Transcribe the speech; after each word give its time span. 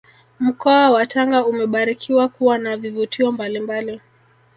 Mkoa 0.39 0.89
wa 0.89 1.05
Tanga 1.05 1.45
umebarikiwa 1.45 2.29
kuwa 2.29 2.57
na 2.57 2.77
vivutio 2.77 3.31
mbalimbali 3.31 4.01